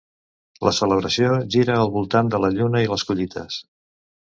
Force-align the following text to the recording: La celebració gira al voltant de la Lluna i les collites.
La 0.67 0.73
celebració 0.77 1.29
gira 1.57 1.77
al 1.85 1.95
voltant 1.99 2.35
de 2.35 2.43
la 2.47 2.53
Lluna 2.59 2.87
i 2.89 2.93
les 2.97 3.09
collites. 3.13 3.65